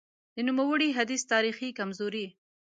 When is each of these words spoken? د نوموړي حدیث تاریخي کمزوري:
د 0.35 0.37
نوموړي 0.47 0.89
حدیث 0.97 1.21
تاریخي 1.33 1.69
کمزوري: 1.79 2.25